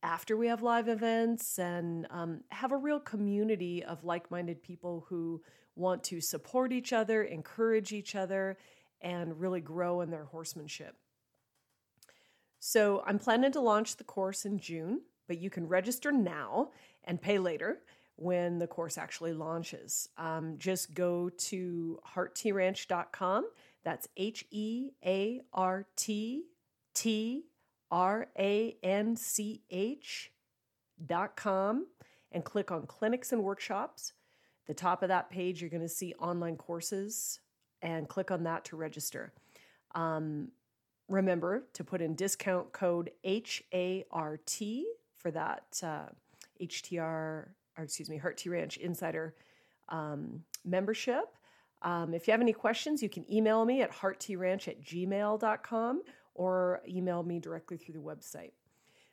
after 0.03 0.37
we 0.37 0.47
have 0.47 0.61
live 0.61 0.87
events 0.87 1.57
and 1.57 2.07
um, 2.09 2.41
have 2.49 2.71
a 2.71 2.77
real 2.77 2.99
community 2.99 3.83
of 3.83 4.03
like 4.03 4.29
minded 4.29 4.61
people 4.61 5.05
who 5.09 5.41
want 5.75 6.03
to 6.05 6.21
support 6.21 6.71
each 6.71 6.93
other, 6.93 7.23
encourage 7.23 7.91
each 7.91 8.15
other, 8.15 8.57
and 9.01 9.39
really 9.39 9.61
grow 9.61 10.01
in 10.01 10.09
their 10.09 10.25
horsemanship. 10.25 10.95
So 12.59 13.03
I'm 13.05 13.19
planning 13.19 13.51
to 13.51 13.59
launch 13.59 13.97
the 13.97 14.03
course 14.03 14.45
in 14.45 14.59
June 14.59 15.01
but 15.27 15.39
you 15.39 15.49
can 15.49 15.67
register 15.67 16.11
now 16.11 16.71
and 17.03 17.21
pay 17.21 17.39
later 17.39 17.81
when 18.15 18.59
the 18.59 18.67
course 18.67 18.97
actually 18.97 19.33
launches. 19.33 20.09
Um, 20.17 20.55
just 20.57 20.93
go 20.93 21.29
to 21.29 21.99
hearttranch.com. 22.15 23.49
That's 23.83 24.07
H 24.17 24.45
E 24.51 24.91
A 25.05 25.41
R 25.53 25.85
T 25.95 26.45
T 26.93 27.45
R 27.91 28.27
A 28.37 28.77
N 28.83 29.15
C 29.15 29.61
H 29.69 30.31
dot 31.05 31.35
com 31.35 31.87
and 32.31 32.43
click 32.43 32.71
on 32.71 32.85
clinics 32.85 33.31
and 33.31 33.43
workshops. 33.43 34.13
the 34.67 34.73
top 34.73 35.03
of 35.03 35.09
that 35.09 35.29
page, 35.29 35.61
you're 35.61 35.69
going 35.69 35.81
to 35.81 35.89
see 35.89 36.13
online 36.19 36.57
courses 36.57 37.39
and 37.81 38.09
click 38.09 38.31
on 38.31 38.43
that 38.43 38.65
to 38.65 38.75
register. 38.75 39.31
Um, 39.93 40.49
remember 41.07 41.67
to 41.73 41.83
put 41.83 42.01
in 42.01 42.15
discount 42.15 42.71
code 42.71 43.11
HART 43.23 44.59
for 45.17 45.31
that 45.31 45.81
uh, 45.83 46.07
HTR, 46.61 46.99
or 47.01 47.49
excuse 47.77 48.09
me, 48.09 48.17
Heart 48.17 48.37
T 48.37 48.49
Ranch 48.49 48.77
Insider 48.77 49.35
um, 49.89 50.43
membership. 50.63 51.37
Um, 51.81 52.13
if 52.13 52.27
you 52.27 52.31
have 52.31 52.41
any 52.41 52.53
questions, 52.53 53.03
you 53.03 53.09
can 53.09 53.31
email 53.31 53.63
me 53.65 53.81
at 53.81 53.91
hearttranch 53.91 54.67
at 54.67 54.83
gmail.com 54.83 56.01
or 56.35 56.81
email 56.87 57.23
me 57.23 57.39
directly 57.39 57.77
through 57.77 57.93
the 57.93 57.99
website. 57.99 58.51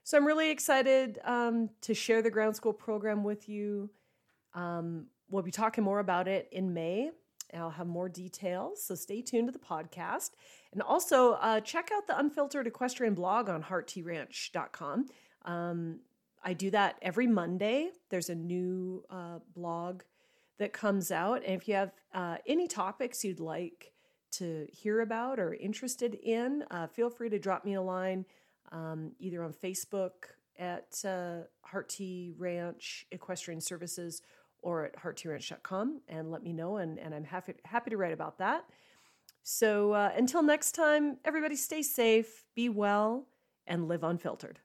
So 0.05 0.19
I'm 0.19 0.27
really 0.27 0.51
excited 0.51 1.21
um, 1.25 1.71
to 1.83 1.95
share 1.95 2.23
the 2.23 2.31
ground 2.31 2.57
school 2.57 2.73
program 2.73 3.23
with 3.23 3.49
you. 3.49 3.89
Um, 4.55 5.07
we'll 5.31 5.43
be 5.43 5.53
talking 5.53 5.85
more 5.85 6.01
about 6.01 6.29
it 6.29 6.49
in 6.53 6.75
May. 6.75 7.11
I'll 7.55 7.71
have 7.71 7.87
more 7.87 8.09
details, 8.09 8.83
so 8.83 8.95
stay 8.95 9.21
tuned 9.21 9.49
to 9.49 9.53
the 9.53 9.59
podcast. 9.59 10.31
And 10.73 10.83
also 10.83 11.33
uh, 11.35 11.61
check 11.61 11.91
out 11.95 12.07
the 12.07 12.19
Unfiltered 12.19 12.67
Equestrian 12.67 13.15
blog 13.15 13.49
on 13.49 13.63
hearttranch.com. 13.63 15.07
Um, 15.45 16.01
I 16.43 16.55
do 16.55 16.71
that 16.71 16.97
every 17.03 17.27
Monday. 17.27 17.91
There's 18.09 18.31
a 18.31 18.35
new 18.35 19.05
uh, 19.11 19.39
blog 19.55 20.03
that 20.59 20.73
comes 20.73 21.11
out. 21.11 21.43
And 21.45 21.61
if 21.61 21.69
you 21.69 21.75
have 21.75 21.93
uh, 22.15 22.37
any 22.47 22.69
topics 22.69 23.25
you'd 23.25 23.41
like 23.41 23.92
to 24.33 24.66
hear 24.71 25.01
about 25.01 25.38
or 25.38 25.55
interested 25.55 26.14
in, 26.14 26.64
uh, 26.71 26.87
feel 26.87 27.11
free 27.11 27.29
to 27.31 27.38
drop 27.38 27.64
me 27.64 27.75
a 27.75 27.83
line 27.83 28.25
um, 28.71 29.12
either 29.18 29.42
on 29.42 29.53
Facebook 29.53 30.12
at 30.59 31.03
uh, 31.05 31.42
Heart 31.62 31.88
T 31.88 32.33
Ranch 32.37 33.07
Equestrian 33.11 33.61
Services 33.61 34.23
or 34.61 34.85
at 34.85 34.97
hearttranch.com 34.97 36.01
and 36.09 36.31
let 36.31 36.42
me 36.42 36.53
know. 36.53 36.77
And, 36.77 36.99
and 36.99 37.14
I'm 37.14 37.25
happy, 37.25 37.55
happy 37.64 37.90
to 37.90 37.97
write 37.97 38.12
about 38.12 38.38
that. 38.38 38.64
So 39.42 39.92
uh, 39.92 40.12
until 40.16 40.42
next 40.42 40.73
time, 40.73 41.18
everybody 41.25 41.57
stay 41.57 41.83
safe, 41.83 42.45
be 42.55 42.68
well, 42.68 43.27
and 43.66 43.88
live 43.88 44.05
unfiltered. 44.05 44.61